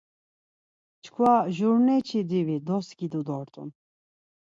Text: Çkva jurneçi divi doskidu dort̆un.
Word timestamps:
Çkva 1.03 1.33
jurneçi 1.55 2.21
divi 2.29 2.57
doskidu 2.67 3.21
dort̆un. 3.27 3.69